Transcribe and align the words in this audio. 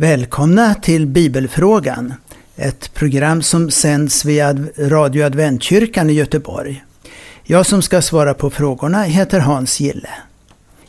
Välkomna 0.00 0.74
till 0.74 1.06
Bibelfrågan, 1.06 2.14
ett 2.56 2.94
program 2.94 3.42
som 3.42 3.70
sänds 3.70 4.24
via 4.24 4.52
Radio 4.78 5.24
Adventkyrkan 5.24 6.10
i 6.10 6.12
Göteborg. 6.12 6.84
Jag 7.44 7.66
som 7.66 7.82
ska 7.82 8.02
svara 8.02 8.34
på 8.34 8.50
frågorna 8.50 9.02
heter 9.02 9.40
Hans 9.40 9.80
Gille. 9.80 10.08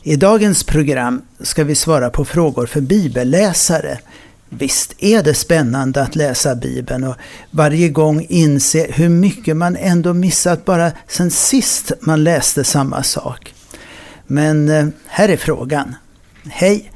I 0.02 0.16
dagens 0.16 0.64
program 0.64 1.22
ska 1.40 1.64
vi 1.64 1.74
svara 1.74 2.10
på 2.10 2.24
frågor 2.24 2.66
för 2.66 2.80
bibelläsare. 2.80 3.98
Visst 4.48 4.94
är 4.98 5.22
det 5.22 5.34
spännande 5.34 6.02
att 6.02 6.16
läsa 6.16 6.54
Bibeln 6.54 7.04
och 7.04 7.16
varje 7.50 7.88
gång 7.88 8.26
inse 8.28 8.86
hur 8.92 9.08
mycket 9.08 9.56
man 9.56 9.76
ändå 9.76 10.14
missat 10.14 10.64
bara 10.64 10.92
sen 11.08 11.30
sist 11.30 11.92
man 12.00 12.24
läste 12.24 12.64
samma 12.64 13.02
sak. 13.02 13.54
Men 14.26 14.68
eh, 14.68 14.86
här 15.06 15.28
är 15.28 15.36
frågan. 15.36 15.94
Hej! 16.44 16.90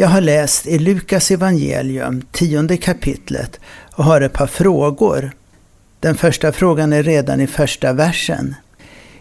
Jag 0.00 0.08
har 0.08 0.20
läst 0.20 0.66
i 0.66 0.78
Lukas 0.78 1.30
evangelium, 1.30 2.22
tionde 2.32 2.76
kapitlet, 2.76 3.60
och 3.92 4.04
har 4.04 4.20
ett 4.20 4.32
par 4.32 4.46
frågor. 4.46 5.32
Den 6.00 6.14
första 6.14 6.52
frågan 6.52 6.92
är 6.92 7.02
redan 7.02 7.40
i 7.40 7.46
första 7.46 7.92
versen. 7.92 8.54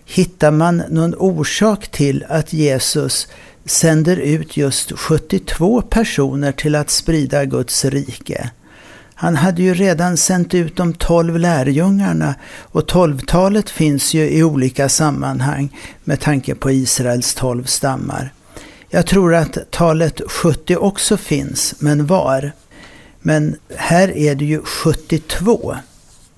Hittar 0.05 0.51
man 0.51 0.83
någon 0.89 1.15
orsak 1.15 1.87
till 1.87 2.25
att 2.29 2.53
Jesus 2.53 3.27
sänder 3.65 4.17
ut 4.17 4.57
just 4.57 4.91
72 4.91 5.81
personer 5.81 6.51
till 6.51 6.75
att 6.75 6.89
sprida 6.89 7.45
Guds 7.45 7.85
rike? 7.85 8.49
Han 9.13 9.35
hade 9.35 9.61
ju 9.61 9.73
redan 9.73 10.17
sänt 10.17 10.53
ut 10.53 10.75
de 10.75 10.93
tolv 10.93 11.39
lärjungarna 11.39 12.35
och 12.61 12.87
tolvtalet 12.87 13.69
finns 13.69 14.13
ju 14.13 14.29
i 14.29 14.43
olika 14.43 14.89
sammanhang 14.89 15.77
med 16.03 16.19
tanke 16.19 16.55
på 16.55 16.71
Israels 16.71 17.33
tolv 17.33 17.63
stammar. 17.63 18.31
Jag 18.89 19.07
tror 19.07 19.35
att 19.35 19.71
talet 19.71 20.21
70 20.27 20.75
också 20.75 21.17
finns, 21.17 21.75
men 21.79 22.05
var? 22.05 22.51
Men 23.19 23.55
här 23.75 24.17
är 24.17 24.35
det 24.35 24.45
ju 24.45 24.61
72. 24.61 25.75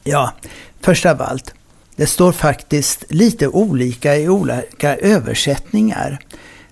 Ja, 0.04 0.34
först 0.82 1.06
av 1.06 1.22
allt, 1.22 1.54
det 1.96 2.06
står 2.06 2.32
faktiskt 2.32 3.06
lite 3.10 3.48
olika 3.48 4.18
i 4.18 4.30
olika 4.30 4.96
översättningar. 4.98 6.20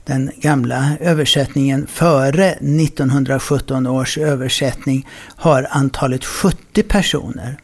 Den 0.05 0.31
gamla 0.35 0.97
översättningen 0.99 1.87
före 1.87 2.52
1917 2.52 3.87
års 3.87 4.17
översättning 4.17 5.07
har 5.35 5.67
antalet 5.71 6.25
70 6.25 6.83
personer. 6.83 7.57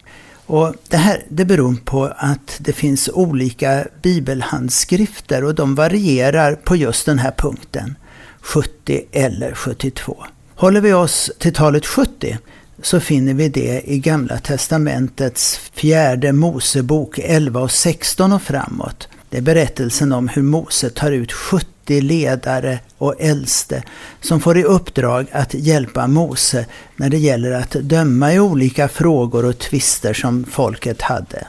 Och 0.45 0.75
det 0.89 0.97
här 0.97 1.23
det 1.29 1.45
beror 1.45 1.75
på 1.85 2.13
att 2.17 2.57
det 2.59 2.73
finns 2.73 3.09
olika 3.13 3.85
bibelhandskrifter 4.01 5.43
och 5.43 5.55
de 5.55 5.75
varierar 5.75 6.55
på 6.55 6.75
just 6.75 7.05
den 7.05 7.19
här 7.19 7.31
punkten. 7.37 7.95
70 8.43 9.01
eller 9.11 9.53
72. 9.53 10.25
Håller 10.55 10.81
vi 10.81 10.93
oss 10.93 11.31
till 11.39 11.53
talet 11.53 11.85
70 11.85 12.37
så 12.81 12.99
finner 12.99 13.33
vi 13.33 13.49
det 13.49 13.81
i 13.85 13.99
Gamla 13.99 14.37
Testamentets 14.37 15.57
fjärde 15.73 16.33
Mosebok 16.33 17.19
11 17.19 17.61
och 17.61 17.71
16 17.71 18.33
och 18.33 18.41
framåt. 18.41 19.07
Det 19.29 19.37
är 19.37 19.41
berättelsen 19.41 20.11
om 20.11 20.27
hur 20.27 20.41
Mose 20.41 20.89
tar 20.89 21.11
ut 21.11 21.31
70 21.31 22.01
ledare 22.01 22.79
och 22.97 23.15
äldste 23.19 23.83
som 24.21 24.41
får 24.41 24.57
i 24.57 24.63
uppdrag 24.63 25.25
att 25.31 25.53
hjälpa 25.53 26.07
Mose 26.07 26.65
när 26.95 27.09
det 27.09 27.17
gäller 27.17 27.51
att 27.51 27.71
döma 27.71 28.33
i 28.33 28.39
olika 28.39 28.87
frågor 28.87 29.45
och 29.45 29.59
tvister 29.59 30.13
som 30.13 30.45
folket 30.45 31.01
hade. 31.01 31.47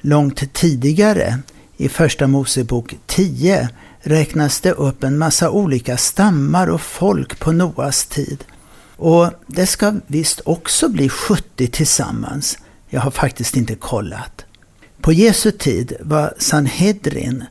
Långt 0.00 0.52
tidigare, 0.54 1.38
i 1.76 1.88
Första 1.88 2.26
Mosebok 2.26 2.94
10, 3.06 3.68
räknas 4.04 4.60
det 4.60 4.72
upp 4.72 5.04
en 5.04 5.18
massa 5.18 5.50
olika 5.50 5.96
stammar 5.96 6.66
och 6.66 6.80
folk 6.80 7.38
på 7.38 7.52
Noas 7.52 8.06
tid. 8.06 8.44
Och 8.96 9.30
det 9.46 9.66
ska 9.66 9.94
visst 10.06 10.40
också 10.44 10.88
bli 10.88 11.08
70 11.08 11.66
tillsammans. 11.66 12.58
Jag 12.88 13.00
har 13.00 13.10
faktiskt 13.10 13.56
inte 13.56 13.74
kollat. 13.74 14.44
På 15.00 15.12
Jesu 15.12 15.50
tid 15.50 15.96
var 16.00 16.34
Sanhedrin, 16.38 17.44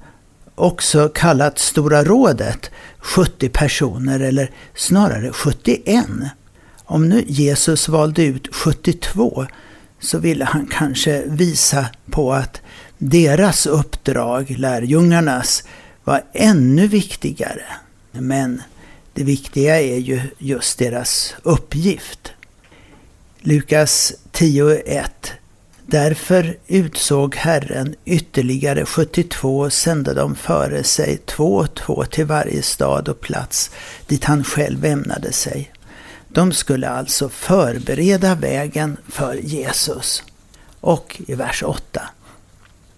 också 0.56 1.09
kallat 1.09 1.59
Stora 1.59 2.03
rådet, 2.03 2.72
70 2.97 3.50
personer 3.50 4.20
eller 4.20 4.52
snarare 4.75 5.31
71. 5.34 6.06
Om 6.85 7.09
nu 7.09 7.24
Jesus 7.28 7.90
valde 7.90 8.24
ut 8.24 8.56
72 8.56 9.46
så 10.00 10.20
ville 10.20 10.46
han 10.46 10.68
kanske 10.72 11.24
visa 11.28 11.85
på 12.12 12.34
att 12.34 12.62
deras 12.97 13.66
uppdrag, 13.66 14.56
lärjungarnas, 14.58 15.64
var 16.03 16.24
ännu 16.34 16.88
viktigare. 16.88 17.66
Men 18.12 18.62
det 19.14 19.24
viktiga 19.24 19.81
är 19.81 19.97
ju 19.97 20.22
just 20.38 20.80
deras 20.80 21.36
uppgift. 21.44 22.31
Lukas 23.40 24.14
10.1 24.31 25.03
Därför 25.86 26.58
utsåg 26.68 27.36
Herren 27.36 27.96
ytterligare 28.06 28.86
72 28.86 29.59
och 29.59 29.74
sände 29.74 30.14
dem 30.14 30.36
före 30.36 30.84
sig, 30.84 31.18
två 31.18 31.56
och 31.56 31.75
två 31.75 32.03
till 32.06 32.25
varje 32.25 32.62
stad 32.62 33.09
och 33.09 33.20
plats 33.20 33.72
dit 34.08 34.24
han 34.24 34.44
själv 34.44 34.85
ämnade 34.85 35.31
sig. 35.31 35.72
De 36.28 36.52
skulle 36.52 36.90
alltså 36.90 37.30
förbereda 37.30 38.35
vägen 38.35 38.97
för 39.08 39.35
Jesus. 39.35 40.24
Och 40.80 41.22
i 41.28 41.35
vers 41.35 41.64
8 41.64 42.02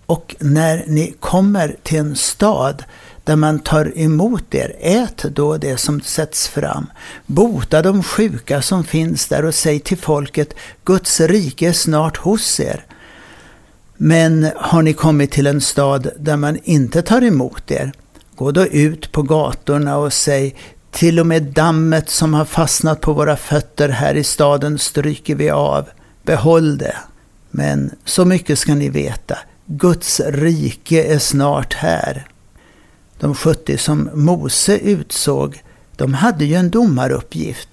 och 0.06 0.36
när 0.40 0.84
ni 0.88 1.14
kommer 1.20 1.76
till 1.84 2.00
en 2.00 2.16
stad 2.16 2.84
där 3.24 3.36
man 3.36 3.60
tar 3.60 3.98
emot 3.98 4.56
er, 4.56 4.76
ät 4.80 5.24
då 5.24 5.58
det 5.58 5.78
som 5.78 6.02
sätts 6.02 6.48
fram. 6.48 6.86
Bota 7.26 7.82
de 7.82 8.04
sjuka 8.04 8.62
som 8.62 8.84
finns 8.84 9.28
där 9.28 9.46
och 9.46 9.56
säg 9.56 9.80
till 9.80 9.98
folket, 9.98 10.54
Guds 10.84 11.20
rike 11.20 11.68
är 11.68 11.74
snart 11.74 12.18
hos 12.18 12.60
er. 12.60 12.86
Men 13.98 14.48
har 14.56 14.82
ni 14.82 14.94
kommit 14.94 15.32
till 15.32 15.48
en 15.48 15.62
stad 15.62 16.10
där 16.20 16.38
man 16.38 16.58
inte 16.64 17.02
tar 17.02 17.22
emot 17.22 17.72
er, 17.72 17.92
gå 18.36 18.52
då 18.52 18.66
ut 18.66 19.12
på 19.12 19.22
gatorna 19.22 19.98
och 19.98 20.14
säg, 20.14 20.56
till 20.92 21.20
och 21.20 21.28
med 21.28 21.44
dammet 21.44 22.10
som 22.10 22.34
har 22.34 22.46
fastnat 22.46 23.02
på 23.02 23.14
våra 23.14 23.38
fötter 23.38 23.90
här 23.90 24.16
i 24.16 24.24
staden 24.24 24.80
stryker 24.80 25.36
vi 25.36 25.50
av. 25.50 25.86
Behåll 26.24 26.78
det. 26.78 26.96
Men 27.52 27.92
så 28.06 28.26
mycket 28.26 28.60
ska 28.60 28.76
ni 28.76 28.90
veta, 28.90 29.38
Guds 29.68 30.22
rike 30.26 31.04
är 31.04 31.20
snart 31.20 31.74
här. 31.74 32.28
De 33.20 33.36
70 33.36 33.78
som 33.78 34.10
Mose 34.14 34.78
utsåg, 34.78 35.64
de 35.96 36.14
hade 36.14 36.46
ju 36.46 36.56
en 36.56 36.70
domaruppgift. 36.70 37.70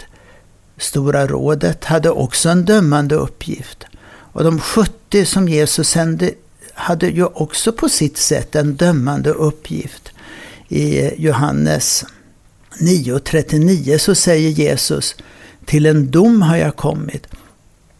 Stora 0.76 1.26
rådet 1.26 1.84
hade 1.84 2.10
också 2.10 2.48
en 2.48 2.64
dömande 2.64 3.14
uppgift. 3.14 3.84
Och 4.32 4.44
de 4.44 4.60
70 4.60 5.25
som 5.25 5.48
Jesus 5.48 5.88
sände 5.88 6.31
hade 6.75 7.06
ju 7.06 7.25
också 7.25 7.72
på 7.72 7.88
sitt 7.88 8.16
sätt 8.16 8.54
en 8.54 8.75
dömande 8.75 9.31
uppgift. 9.31 10.12
I 10.69 11.10
Johannes 11.22 12.04
9.39 12.78 13.98
så 13.98 14.14
säger 14.14 14.50
Jesus 14.50 15.16
Till 15.64 15.86
en 15.86 16.10
dom 16.10 16.42
har 16.42 16.56
jag 16.56 16.76
kommit 16.76 17.26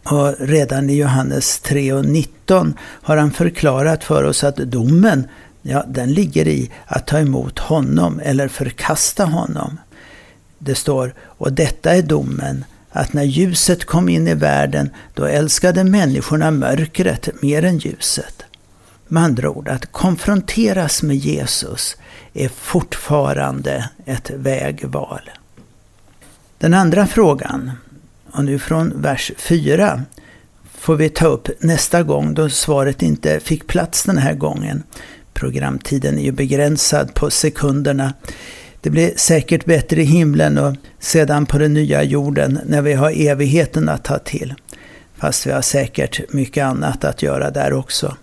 och 0.03 0.35
redan 0.39 0.89
i 0.89 0.95
Johannes 0.95 1.59
3 1.59 1.93
och 1.93 2.05
19 2.05 2.73
har 2.79 3.17
han 3.17 3.31
förklarat 3.31 4.03
för 4.03 4.23
oss 4.23 4.43
att 4.43 4.55
domen, 4.55 5.27
ja, 5.61 5.85
den 5.87 6.13
ligger 6.13 6.47
i 6.47 6.71
att 6.85 7.07
ta 7.07 7.19
emot 7.19 7.59
honom 7.59 8.19
eller 8.23 8.47
förkasta 8.47 9.25
honom. 9.25 9.79
Det 10.57 10.75
står, 10.75 11.13
och 11.19 11.53
detta 11.53 11.95
är 11.95 12.01
domen, 12.01 12.65
att 12.89 13.13
när 13.13 13.23
ljuset 13.23 13.85
kom 13.85 14.09
in 14.09 14.27
i 14.27 14.33
världen, 14.33 14.89
då 15.13 15.25
älskade 15.25 15.83
människorna 15.83 16.51
mörkret 16.51 17.41
mer 17.41 17.63
än 17.63 17.77
ljuset. 17.77 18.43
Med 19.07 19.23
andra 19.23 19.49
ord, 19.49 19.67
att 19.67 19.91
konfronteras 19.91 21.03
med 21.03 21.15
Jesus 21.15 21.97
är 22.33 22.49
fortfarande 22.49 23.89
ett 24.05 24.29
vägval. 24.29 25.29
Den 26.57 26.73
andra 26.73 27.07
frågan 27.07 27.71
och 28.33 28.45
nu 28.45 28.59
från 28.59 29.01
vers 29.01 29.31
4 29.37 30.03
får 30.77 30.95
vi 30.95 31.09
ta 31.09 31.27
upp 31.27 31.47
nästa 31.59 32.03
gång 32.03 32.33
då 32.33 32.49
svaret 32.49 33.01
inte 33.01 33.39
fick 33.39 33.67
plats 33.67 34.03
den 34.03 34.17
här 34.17 34.33
gången. 34.33 34.83
Programtiden 35.33 36.19
är 36.19 36.23
ju 36.23 36.31
begränsad 36.31 37.13
på 37.13 37.29
sekunderna. 37.29 38.13
Det 38.81 38.89
blir 38.89 39.13
säkert 39.15 39.65
bättre 39.65 40.01
i 40.01 40.05
himlen 40.05 40.57
och 40.57 40.75
sedan 40.99 41.45
på 41.45 41.57
den 41.57 41.73
nya 41.73 42.03
jorden 42.03 42.59
när 42.65 42.81
vi 42.81 42.93
har 42.93 43.11
evigheten 43.11 43.89
att 43.89 44.03
ta 44.03 44.19
till. 44.19 44.53
Fast 45.17 45.47
vi 45.47 45.51
har 45.51 45.61
säkert 45.61 46.33
mycket 46.33 46.65
annat 46.65 47.03
att 47.03 47.23
göra 47.23 47.51
där 47.51 47.73
också. 47.73 48.17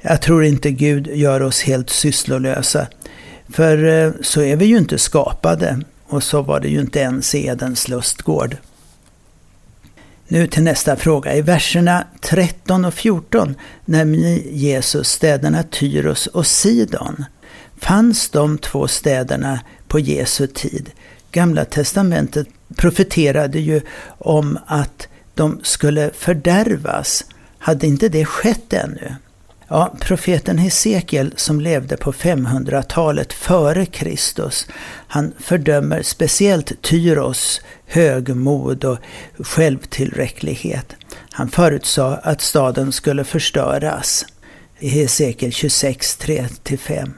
Jag 0.00 0.22
tror 0.22 0.44
inte 0.44 0.70
Gud 0.70 1.06
gör 1.06 1.42
oss 1.42 1.62
helt 1.62 1.90
sysslolösa. 1.90 2.86
För 3.48 3.84
eh, 3.84 4.12
så 4.20 4.42
är 4.42 4.56
vi 4.56 4.64
ju 4.64 4.78
inte 4.78 4.98
skapade. 4.98 5.80
Och 6.08 6.22
så 6.22 6.42
var 6.42 6.60
det 6.60 6.68
ju 6.68 6.80
inte 6.80 6.98
ens 6.98 7.34
i 7.34 7.46
Edens 7.46 7.88
lustgård. 7.88 8.56
Nu 10.28 10.46
till 10.46 10.62
nästa 10.62 10.96
fråga. 10.96 11.34
I 11.34 11.42
verserna 11.42 12.06
13 12.20 12.84
och 12.84 12.94
14 12.94 13.54
nämner 13.84 14.38
Jesus 14.50 15.08
städerna 15.08 15.62
Tyros 15.62 16.26
och 16.26 16.46
Sidon. 16.46 17.24
Fanns 17.76 18.30
de 18.30 18.58
två 18.58 18.88
städerna 18.88 19.60
på 19.88 19.98
Jesu 19.98 20.46
tid? 20.46 20.90
Gamla 21.32 21.64
testamentet 21.64 22.48
profeterade 22.76 23.60
ju 23.60 23.80
om 24.18 24.58
att 24.66 25.08
de 25.34 25.60
skulle 25.62 26.10
fördärvas. 26.14 27.24
Hade 27.58 27.86
inte 27.86 28.08
det 28.08 28.24
skett 28.24 28.72
ännu? 28.72 29.14
Ja, 29.68 29.94
profeten 30.00 30.58
Hesekiel 30.58 31.32
som 31.36 31.60
levde 31.60 31.96
på 31.96 32.12
500-talet 32.12 33.32
före 33.32 33.86
Kristus, 33.86 34.66
han 35.08 35.32
fördömer 35.38 36.02
speciellt 36.02 36.82
Tyros 36.82 37.60
högmod 37.86 38.84
och 38.84 38.98
självtillräcklighet. 39.38 40.96
Han 41.30 41.48
förutsade 41.48 42.16
att 42.16 42.40
staden 42.40 42.92
skulle 42.92 43.24
förstöras 43.24 44.26
i 44.78 44.88
Hesekiel 44.88 45.52
26, 45.52 46.18
3-5. 46.20 47.12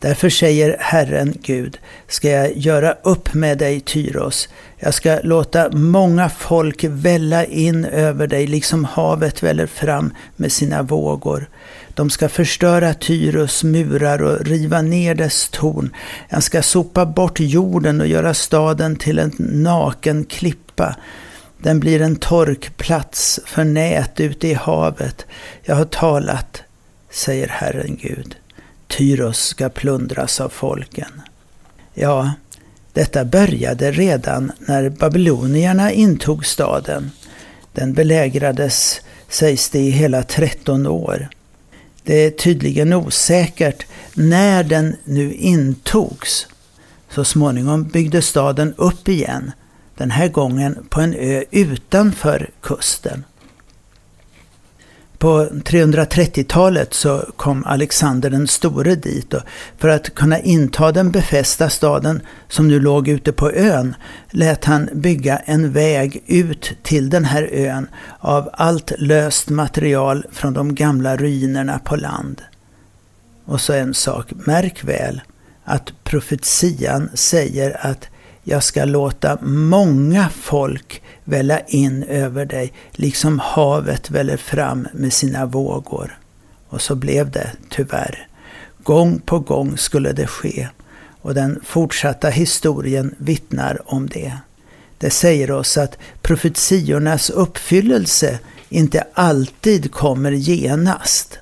Därför 0.00 0.30
säger 0.30 0.76
Herren 0.80 1.34
Gud, 1.42 1.78
ska 2.08 2.30
jag 2.30 2.56
göra 2.56 2.96
upp 3.02 3.34
med 3.34 3.58
dig 3.58 3.80
Tyros. 3.80 4.48
Jag 4.76 4.94
ska 4.94 5.18
låta 5.22 5.70
många 5.72 6.28
folk 6.28 6.84
välla 6.84 7.44
in 7.44 7.84
över 7.84 8.26
dig, 8.26 8.46
liksom 8.46 8.84
havet 8.84 9.42
väller 9.42 9.66
fram 9.66 10.14
med 10.36 10.52
sina 10.52 10.82
vågor. 10.82 11.48
De 11.94 12.10
ska 12.10 12.28
förstöra 12.28 12.94
Tyros 12.94 13.64
murar 13.64 14.22
och 14.22 14.46
riva 14.46 14.82
ner 14.82 15.14
dess 15.14 15.48
torn. 15.48 15.90
Jag 16.28 16.42
ska 16.42 16.62
sopa 16.62 17.06
bort 17.06 17.40
jorden 17.40 18.00
och 18.00 18.06
göra 18.06 18.34
staden 18.34 18.96
till 18.96 19.18
en 19.18 19.32
naken 19.38 20.24
klippa. 20.24 20.96
Den 21.58 21.80
blir 21.80 22.00
en 22.00 22.16
torkplats 22.16 23.40
för 23.46 23.64
nät 23.64 24.20
ute 24.20 24.48
i 24.48 24.54
havet. 24.54 25.26
Jag 25.62 25.76
har 25.76 25.84
talat, 25.84 26.62
säger 27.10 27.48
Herren 27.48 27.98
Gud. 28.02 28.36
Tyros 28.88 29.38
ska 29.38 29.68
plundras 29.68 30.40
av 30.40 30.48
folken. 30.48 31.22
Ja, 31.94 32.32
detta 32.92 33.24
började 33.24 33.92
redan 33.92 34.52
när 34.58 34.88
babylonierna 34.88 35.92
intog 35.92 36.46
staden. 36.46 37.10
Den 37.72 37.92
belägrades, 37.92 39.00
sägs 39.28 39.70
det, 39.70 39.78
i 39.78 39.90
hela 39.90 40.22
13 40.22 40.86
år. 40.86 41.28
Det 42.02 42.14
är 42.14 42.30
tydligen 42.30 42.92
osäkert 42.92 43.86
när 44.14 44.64
den 44.64 44.96
nu 45.04 45.32
intogs. 45.32 46.46
Så 47.10 47.24
småningom 47.24 47.84
byggdes 47.84 48.26
staden 48.26 48.74
upp 48.76 49.08
igen, 49.08 49.52
den 49.96 50.10
här 50.10 50.28
gången 50.28 50.86
på 50.88 51.00
en 51.00 51.14
ö 51.14 51.44
utanför 51.50 52.50
kusten. 52.60 53.24
På 55.18 55.44
330-talet 55.44 56.94
så 56.94 57.24
kom 57.36 57.64
Alexander 57.64 58.30
den 58.30 58.48
store 58.48 58.94
dit 58.94 59.34
och 59.34 59.42
för 59.78 59.88
att 59.88 60.14
kunna 60.14 60.38
inta 60.38 60.92
den 60.92 61.10
befästa 61.10 61.70
staden 61.70 62.22
som 62.48 62.68
nu 62.68 62.80
låg 62.80 63.08
ute 63.08 63.32
på 63.32 63.52
ön 63.52 63.94
lät 64.30 64.64
han 64.64 64.88
bygga 64.92 65.36
en 65.36 65.72
väg 65.72 66.22
ut 66.26 66.72
till 66.82 67.10
den 67.10 67.24
här 67.24 67.48
ön 67.52 67.88
av 68.18 68.50
allt 68.52 68.92
löst 68.98 69.48
material 69.48 70.26
från 70.32 70.52
de 70.52 70.74
gamla 70.74 71.16
ruinerna 71.16 71.78
på 71.78 71.96
land. 71.96 72.42
Och 73.44 73.60
så 73.60 73.72
en 73.72 73.94
sak, 73.94 74.26
märk 74.46 74.84
väl 74.84 75.20
att 75.64 75.92
profetian 76.04 77.10
säger 77.14 77.86
att 77.86 78.08
jag 78.44 78.62
ska 78.62 78.84
låta 78.84 79.38
många 79.42 80.28
folk 80.28 81.02
välla 81.28 81.60
in 81.60 82.02
över 82.02 82.44
dig, 82.44 82.72
liksom 82.92 83.38
havet 83.38 84.10
väller 84.10 84.36
fram 84.36 84.88
med 84.92 85.12
sina 85.12 85.46
vågor. 85.46 86.18
Och 86.68 86.80
så 86.80 86.94
blev 86.94 87.30
det, 87.30 87.50
tyvärr. 87.70 88.28
Gång 88.82 89.20
på 89.20 89.38
gång 89.38 89.78
skulle 89.78 90.12
det 90.12 90.26
ske, 90.26 90.68
och 91.22 91.34
den 91.34 91.60
fortsatta 91.64 92.28
historien 92.28 93.14
vittnar 93.18 93.94
om 93.94 94.08
det. 94.08 94.32
Det 94.98 95.10
säger 95.10 95.50
oss 95.50 95.78
att 95.78 95.98
profetiornas 96.22 97.30
uppfyllelse 97.30 98.38
inte 98.68 99.04
alltid 99.14 99.92
kommer 99.92 100.32
genast. 100.32 101.38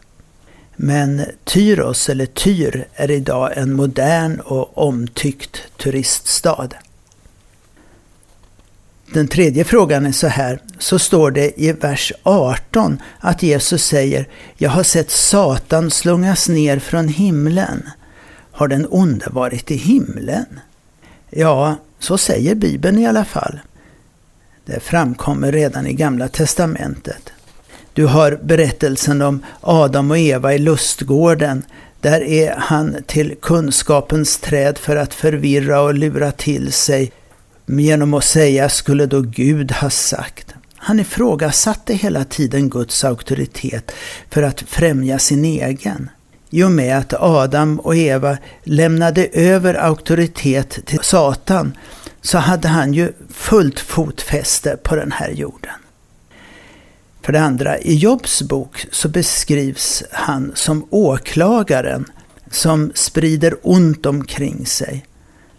Men 0.77 1.23
Tyros, 1.45 2.09
eller 2.09 2.27
Tyr, 2.27 2.87
är 2.95 3.11
idag 3.11 3.53
en 3.57 3.73
modern 3.73 4.41
och 4.41 4.79
omtyckt 4.79 5.63
turiststad. 5.77 6.69
Den 9.13 9.29
tredje 9.29 9.65
frågan 9.65 10.07
är 10.07 10.13
så 10.13 10.27
här. 10.27 10.61
Så 10.79 10.99
står 10.99 11.31
det 11.31 11.61
i 11.63 11.73
vers 11.73 12.13
18 12.23 12.99
att 13.21 13.43
Jesus 13.43 13.85
säger 13.85 14.29
Jag 14.57 14.71
har 14.71 14.83
sett 14.83 15.11
Satan 15.11 15.91
slungas 15.91 16.49
ner 16.49 16.79
från 16.79 17.09
himlen. 17.09 17.89
Har 18.53 18.69
den 18.69 18.87
onde 18.91 19.27
varit 19.31 19.71
i 19.71 19.77
himlen? 19.77 20.61
Ja, 21.31 21.77
så 21.99 22.19
säger 22.19 22.55
Bibeln 22.55 22.99
i 22.99 23.07
alla 23.07 23.25
fall. 23.25 23.61
Det 24.65 24.81
framkommer 24.81 25.53
redan 25.53 25.87
i 25.87 25.93
Gamla 25.93 26.29
Testamentet. 26.29 27.33
Du 27.93 28.07
har 28.07 28.39
berättelsen 28.43 29.23
om 29.23 29.45
Adam 29.61 30.11
och 30.11 30.19
Eva 30.19 30.55
i 30.55 30.59
lustgården. 30.59 31.63
Där 32.01 32.21
är 32.21 32.55
han 32.59 32.97
till 33.07 33.35
kunskapens 33.43 34.39
träd 34.39 34.79
för 34.79 34.97
att 34.97 35.15
förvirra 35.15 35.81
och 35.81 35.95
lura 35.95 36.33
till 36.33 36.73
sig 36.73 37.13
genom 37.67 38.15
att 38.15 38.25
säga 38.25 38.69
skulle 38.69 39.07
då 39.07 39.21
Gud 39.21 39.73
ha 39.73 39.91
sagt. 39.91 40.55
Han 40.77 41.01
ifrågasatte 41.01 41.95
hela 41.95 42.25
tiden 42.25 42.71
Guds 42.71 43.05
auktoritet 43.05 43.93
för 44.31 44.43
att 44.43 44.61
främja 44.61 45.19
sin 45.19 45.45
egen. 45.45 46.11
I 46.51 46.63
och 46.63 46.71
med 46.71 46.99
att 46.99 47.15
Adam 47.15 47.81
och 47.81 47.97
Eva 47.97 48.39
lämnade 48.65 49.27
över 49.27 49.75
auktoritet 49.75 50.87
till 50.87 51.01
Satan 51.03 51.77
så 52.21 52.39
hade 52.39 52.69
han 52.69 52.95
ju 52.95 53.13
fullt 53.31 53.81
fotfäste 53.81 54.77
på 54.83 54.97
den 54.97 55.13
här 55.13 55.31
jorden. 55.31 55.75
För 57.23 57.33
det 57.33 57.41
andra, 57.41 57.79
i 57.79 57.95
Jobs 57.95 58.43
bok 58.43 58.87
så 58.91 59.09
beskrivs 59.09 60.03
han 60.13 60.53
som 60.55 60.87
åklagaren 60.91 62.07
som 62.51 62.93
sprider 62.95 63.55
ont 63.63 64.07
omkring 64.07 64.67
sig. 64.67 65.05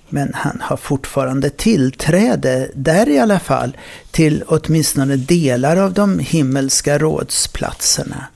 Men 0.10 0.32
han 0.34 0.62
har 0.62 0.78
fortfarande 0.78 1.50
tillträde, 1.50 2.70
där 2.74 3.10
i 3.10 3.20
alla 3.20 3.40
fall, 3.40 3.78
till 4.12 4.44
åtminstone 4.48 5.16
delar 5.16 5.78
av 5.78 5.94
de 5.94 6.20
himmelska 6.20 6.98
rådsplatserna. 6.98 8.28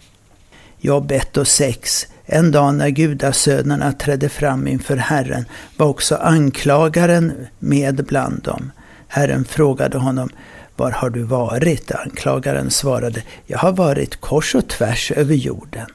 Jobb 0.79 1.11
1 1.11 1.37
och 1.37 1.47
6. 1.47 2.07
En 2.25 2.51
dag 2.51 2.75
när 2.75 2.89
gudasönerna 2.89 3.93
trädde 3.93 4.29
fram 4.29 4.67
inför 4.67 4.97
Herren 4.97 5.45
var 5.77 5.87
också 5.87 6.15
anklagaren 6.15 7.47
med 7.59 8.05
bland 8.05 8.41
dem. 8.43 8.71
Herren 9.07 9.45
frågade 9.45 9.97
honom, 9.97 10.29
var 10.75 10.91
har 10.91 11.09
du 11.09 11.23
varit? 11.23 11.91
Anklagaren 11.91 12.71
svarade, 12.71 13.23
jag 13.45 13.59
har 13.59 13.71
varit 13.71 14.21
kors 14.21 14.55
och 14.55 14.67
tvärs 14.67 15.11
över 15.11 15.35
jorden. 15.35 15.87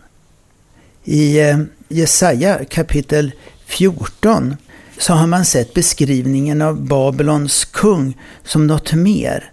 I 1.05 1.41
eh, 1.41 1.59
Jesaja 1.89 2.65
kapitel 2.65 3.33
14 3.67 4.57
så 4.99 5.13
har 5.13 5.27
man 5.27 5.45
sett 5.45 5.75
beskrivningen 5.75 6.63
av 6.63 6.81
Babylons 6.87 7.65
kung 7.65 8.19
som 8.45 8.67
något 8.67 8.93
mer. 8.93 9.51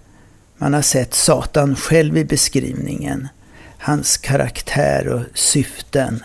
Man 0.57 0.73
har 0.73 0.81
sett 0.81 1.13
Satan 1.13 1.75
själv 1.75 2.17
i 2.17 2.25
beskrivningen. 2.25 3.27
Hans 3.77 4.17
karaktär 4.17 5.07
och 5.07 5.23
syften. 5.33 6.23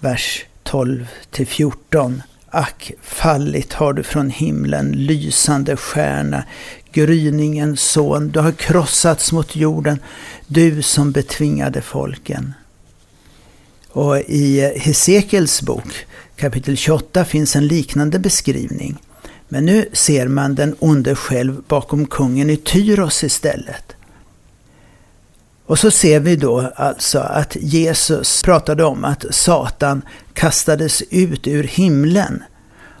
Vers 0.00 0.44
12 0.62 1.06
14. 1.46 2.22
Ack, 2.52 2.92
fallit 3.02 3.72
har 3.72 3.92
du 3.92 4.02
från 4.02 4.30
himlen, 4.30 4.92
lysande 4.92 5.76
stjärna, 5.76 6.44
gryningens 6.92 7.80
son, 7.80 8.28
du 8.28 8.40
har 8.40 8.52
krossats 8.52 9.32
mot 9.32 9.56
jorden, 9.56 9.98
du 10.46 10.82
som 10.82 11.12
betvingade 11.12 11.82
folken. 11.82 12.54
Och 13.88 14.18
i 14.18 14.60
Hesekels 14.76 15.62
bok 15.62 16.06
kapitel 16.40 16.76
28 16.76 17.24
finns 17.24 17.56
en 17.56 17.66
liknande 17.66 18.18
beskrivning. 18.18 19.02
Men 19.48 19.66
nu 19.66 19.88
ser 19.92 20.28
man 20.28 20.54
den 20.54 20.76
onde 20.78 21.14
själv 21.14 21.62
bakom 21.68 22.06
kungen 22.06 22.50
i 22.50 22.56
Tyros 22.56 23.24
istället. 23.24 23.96
Och 25.66 25.78
så 25.78 25.90
ser 25.90 26.20
vi 26.20 26.36
då 26.36 26.72
alltså 26.76 27.18
att 27.18 27.56
Jesus 27.60 28.42
pratade 28.42 28.84
om 28.84 29.04
att 29.04 29.24
Satan 29.30 30.02
kastades 30.32 31.02
ut 31.10 31.46
ur 31.46 31.64
himlen. 31.64 32.42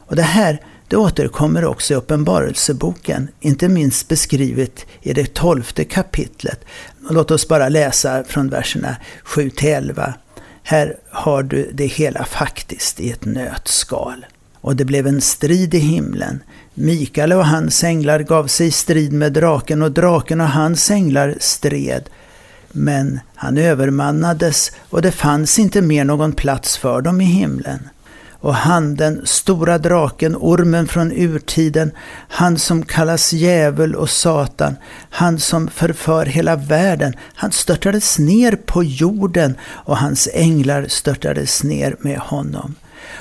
Och 0.06 0.16
det 0.16 0.22
här 0.22 0.60
det 0.88 0.96
återkommer 0.96 1.64
också 1.64 1.94
i 1.94 1.96
Uppenbarelseboken, 1.96 3.28
inte 3.40 3.68
minst 3.68 4.08
beskrivet 4.08 4.86
i 5.02 5.12
det 5.12 5.34
tolfte 5.34 5.84
kapitlet. 5.84 6.64
Låt 7.10 7.30
oss 7.30 7.48
bara 7.48 7.68
läsa 7.68 8.24
från 8.24 8.48
verserna 8.48 8.96
7 9.24 9.50
till 9.50 9.68
11. 9.68 10.14
Här 10.70 10.96
har 11.10 11.42
du 11.42 11.70
det 11.72 11.86
hela 11.86 12.24
faktiskt 12.24 13.00
i 13.00 13.10
ett 13.10 13.24
nötskal. 13.24 14.26
Och 14.60 14.76
det 14.76 14.84
blev 14.84 15.06
en 15.06 15.20
strid 15.20 15.74
i 15.74 15.78
himlen. 15.78 16.42
Mikael 16.74 17.32
och 17.32 17.46
hans 17.46 17.84
änglar 17.84 18.20
gav 18.20 18.46
sig 18.46 18.66
i 18.66 18.70
strid 18.70 19.12
med 19.12 19.32
draken 19.32 19.82
och 19.82 19.92
draken 19.92 20.40
och 20.40 20.48
hans 20.48 20.90
änglar 20.90 21.34
stred. 21.40 22.08
Men 22.72 23.20
han 23.34 23.58
övermannades 23.58 24.72
och 24.90 25.02
det 25.02 25.12
fanns 25.12 25.58
inte 25.58 25.82
mer 25.82 26.04
någon 26.04 26.32
plats 26.32 26.76
för 26.76 27.00
dem 27.00 27.20
i 27.20 27.24
himlen 27.24 27.88
och 28.40 28.54
han 28.54 28.94
den 28.94 29.26
stora 29.26 29.78
draken, 29.78 30.36
ormen 30.36 30.88
från 30.88 31.12
urtiden, 31.12 31.92
han 32.28 32.58
som 32.58 32.84
kallas 32.84 33.32
djävul 33.32 33.94
och 33.94 34.10
Satan, 34.10 34.76
han 35.10 35.38
som 35.38 35.68
förför 35.68 36.26
hela 36.26 36.56
världen, 36.56 37.14
han 37.34 37.52
störtades 37.52 38.18
ner 38.18 38.56
på 38.56 38.84
jorden 38.84 39.54
och 39.70 39.96
hans 39.96 40.28
änglar 40.32 40.86
störtades 40.88 41.62
ner 41.62 41.96
med 42.00 42.18
honom. 42.18 42.74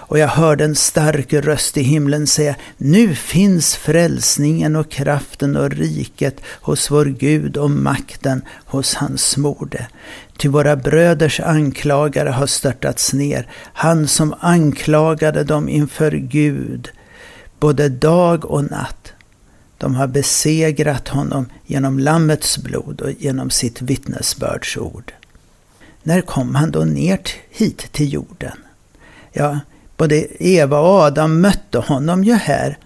Och 0.10 0.20
jag 0.20 0.28
hörde 0.28 0.63
en 0.63 0.75
stark 0.75 1.34
röst 1.34 1.78
i 1.78 1.82
himlen 1.82 2.28
säga, 2.28 2.56
nu 2.78 3.16
finns 3.16 3.75
frälsningen 3.75 4.75
och 4.75 4.92
kraften 4.92 5.56
och 5.56 5.72
riket 5.72 6.42
hos 6.62 6.92
vår 6.92 7.06
Gud 7.06 7.58
och 7.58 7.72
makten 7.72 8.42
hos 8.66 8.94
hans 8.94 9.38
morde. 9.38 9.88
Ty 10.38 10.48
våra 10.48 10.75
bröders 10.75 11.39
anklagare 11.39 12.30
har 12.30 12.48
störtats 12.48 13.13
ner, 13.13 13.48
han 13.74 14.08
som 14.08 14.36
anklagade 14.39 15.44
dem 15.44 15.70
inför 15.70 16.12
Gud, 16.12 16.89
både 17.60 17.89
dag 17.89 18.46
och 18.46 18.72
natt. 18.72 19.13
De 19.78 19.96
har 19.96 20.08
besegrat 20.08 21.08
honom 21.08 21.46
genom 21.66 22.00
Lammets 22.00 22.58
blod 22.58 23.01
och 23.01 23.12
genom 23.12 23.50
sitt 23.50 23.82
vittnesbördsord. 23.82 25.13
När 26.04 26.22
kom 26.22 26.56
han 26.56 26.72
då 26.72 26.80
ner 26.80 27.20
hit 27.50 27.92
till 27.92 28.13
jorden? 28.13 28.58
Ja, 29.32 29.60
både 30.00 30.44
Eva 30.44 30.79
och 30.79 31.00
Adam 31.00 31.41
mötte 31.41 31.77
honom 31.77 32.24
ju 32.24 32.34
här, 32.34 32.77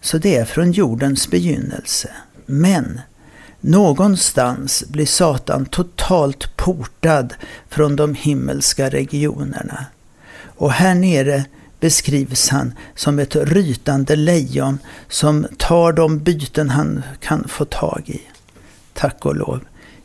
så 0.00 0.18
det 0.18 0.36
är 0.36 0.44
från 0.44 0.72
jordens 0.72 1.30
begynnelse. 1.30 2.10
Men 2.46 3.00
någonstans 3.60 4.84
blir 4.88 5.06
Satan 5.06 5.66
totalt 5.66 6.56
portad 6.56 7.34
från 7.68 7.96
de 7.96 8.14
himmelska 8.14 8.88
regionerna. 8.88 9.86
Och 10.44 10.72
här 10.72 10.94
nere 10.94 11.44
beskrivs 11.80 12.48
han 12.48 12.74
som 12.94 13.18
ett 13.18 13.36
rytande 13.36 14.16
lejon 14.16 14.78
som 15.08 15.46
tar 15.58 15.92
de 15.92 16.18
byten 16.18 16.70
han 16.70 17.02
kan 17.20 17.48
få 17.48 17.64
tag 17.64 18.02
i. 18.06 18.20
Tack 18.92 19.26
och 19.26 19.36
lov. 19.36 19.60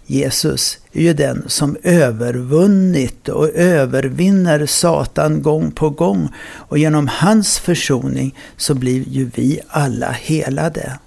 Jesus 0.08 0.78
är 0.92 1.02
ju 1.02 1.14
den 1.14 1.44
som 1.48 1.78
övervunnit 1.84 3.30
och 3.30 3.50
övervinner 3.50 4.66
Satan 4.66 5.42
gång 5.42 5.72
på 5.72 5.90
gång 5.90 6.30
och 6.44 6.78
genom 6.78 7.08
hans 7.08 7.60
försoning 7.60 8.36
så 8.58 8.74
blir 8.74 9.10
ju 9.10 9.32
vi 9.36 9.60
alla 9.68 10.12
helade. 10.12 11.00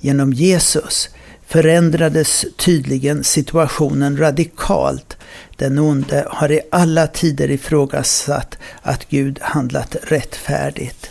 Genom 0.00 0.32
Jesus 0.32 1.08
förändrades 1.46 2.44
tydligen 2.56 3.24
situationen 3.24 4.16
radikalt. 4.16 5.16
Den 5.56 5.78
onde 5.78 6.26
har 6.28 6.52
i 6.52 6.60
alla 6.70 7.06
tider 7.06 7.50
ifrågasatt 7.50 8.58
att 8.82 9.08
Gud 9.08 9.38
handlat 9.42 9.96
rättfärdigt. 10.02 11.10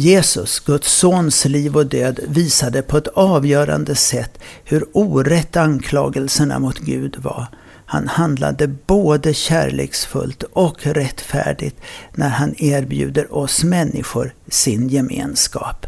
Jesus, 0.00 0.60
Guds 0.60 0.92
sons 0.92 1.44
liv 1.44 1.76
och 1.76 1.86
död, 1.86 2.20
visade 2.28 2.82
på 2.82 2.96
ett 2.96 3.08
avgörande 3.08 3.94
sätt 3.94 4.38
hur 4.64 4.84
orätt 4.92 5.56
anklagelserna 5.56 6.58
mot 6.58 6.78
Gud 6.78 7.16
var. 7.18 7.46
Han 7.86 8.08
handlade 8.08 8.68
både 8.68 9.34
kärleksfullt 9.34 10.42
och 10.42 10.86
rättfärdigt 10.86 11.76
när 12.14 12.28
han 12.28 12.54
erbjuder 12.58 13.34
oss 13.34 13.64
människor 13.64 14.34
sin 14.48 14.88
gemenskap. 14.88 15.86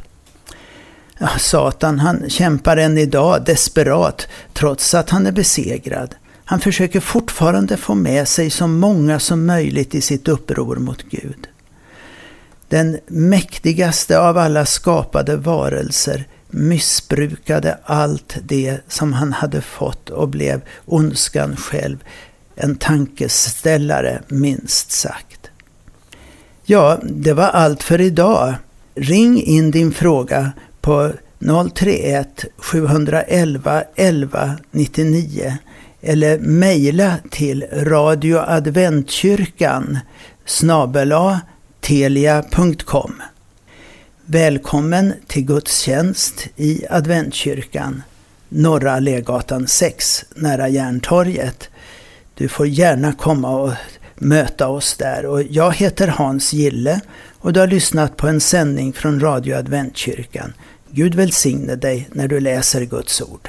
Ja, 1.18 1.28
Satan 1.38 1.98
han 1.98 2.30
kämpar 2.30 2.76
än 2.76 2.98
idag 2.98 3.44
desperat 3.44 4.28
trots 4.52 4.94
att 4.94 5.10
han 5.10 5.26
är 5.26 5.32
besegrad. 5.32 6.14
Han 6.44 6.60
försöker 6.60 7.00
fortfarande 7.00 7.76
få 7.76 7.94
med 7.94 8.28
sig 8.28 8.50
så 8.50 8.66
många 8.66 9.18
som 9.18 9.46
möjligt 9.46 9.94
i 9.94 10.00
sitt 10.00 10.28
uppror 10.28 10.76
mot 10.76 11.02
Gud. 11.02 11.48
Den 12.72 12.98
mäktigaste 13.06 14.18
av 14.18 14.38
alla 14.38 14.66
skapade 14.66 15.36
varelser 15.36 16.24
missbrukade 16.50 17.78
allt 17.84 18.36
det 18.42 18.78
som 18.88 19.12
han 19.12 19.32
hade 19.32 19.60
fått 19.60 20.10
och 20.10 20.28
blev 20.28 20.60
ondskan 20.86 21.56
själv. 21.56 21.98
En 22.54 22.76
tankeställare, 22.76 24.22
minst 24.28 24.92
sagt. 24.92 25.50
Ja, 26.64 26.98
det 27.02 27.32
var 27.32 27.48
allt 27.48 27.82
för 27.82 28.00
idag. 28.00 28.54
Ring 28.94 29.42
in 29.42 29.70
din 29.70 29.92
fråga 29.92 30.52
på 30.80 31.12
031 31.74 32.44
711 32.58 33.82
11 33.96 34.56
99 34.70 35.56
eller 36.00 36.38
mejla 36.38 37.16
till 37.30 37.64
radioadventkyrkan 37.72 39.98
snabela 40.46 41.40
telia.com. 41.82 43.22
Välkommen 44.24 45.14
till 45.26 45.44
gudstjänst 45.44 46.48
i 46.56 46.86
Adventkyrkan, 46.90 48.02
Norra 48.48 48.98
Legatan 48.98 49.66
6, 49.66 50.24
nära 50.34 50.68
Järntorget. 50.68 51.70
Du 52.34 52.48
får 52.48 52.66
gärna 52.66 53.12
komma 53.12 53.50
och 53.50 53.72
möta 54.14 54.68
oss 54.68 54.96
där. 54.96 55.26
Och 55.26 55.42
jag 55.42 55.72
heter 55.72 56.08
Hans 56.08 56.52
Gille 56.52 57.00
och 57.38 57.52
du 57.52 57.60
har 57.60 57.66
lyssnat 57.66 58.16
på 58.16 58.28
en 58.28 58.40
sändning 58.40 58.92
från 58.92 59.20
Radio 59.20 59.56
Adventkyrkan. 59.56 60.52
Gud 60.90 61.14
välsigne 61.14 61.76
dig 61.76 62.08
när 62.12 62.28
du 62.28 62.40
läser 62.40 62.84
Guds 62.84 63.22
ord. 63.22 63.48